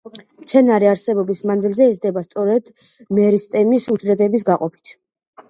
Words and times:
მცენარე 0.43 0.87
არსებობის 0.91 1.43
მანძილზე 1.49 1.87
იზრდება 1.91 2.23
სწორედ 2.29 2.73
მერისტემის 3.19 3.87
უჯრედების 3.97 4.49
გაყოფით. 4.51 4.97